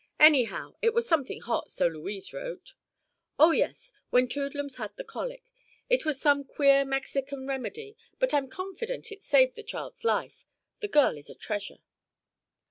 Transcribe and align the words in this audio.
"Anyhow, 0.19 0.73
it 0.81 0.95
was 0.95 1.07
something 1.07 1.41
hot, 1.41 1.69
so 1.69 1.85
Louise 1.85 2.33
wrote." 2.33 2.73
"Oh, 3.37 3.51
yes; 3.51 3.93
when 4.09 4.27
Toodlums 4.27 4.77
had 4.77 4.95
the 4.97 5.03
colic. 5.03 5.51
It 5.91 6.05
was 6.05 6.19
some 6.19 6.43
queer 6.43 6.83
Mexican 6.85 7.45
remedy, 7.45 7.95
but 8.17 8.33
I'm 8.33 8.47
confident 8.49 9.11
it 9.11 9.21
saved 9.21 9.55
the 9.55 9.61
child's 9.61 10.03
life. 10.03 10.47
The 10.79 10.87
girl 10.87 11.17
is 11.19 11.29
a 11.29 11.35
treasure." 11.35 11.83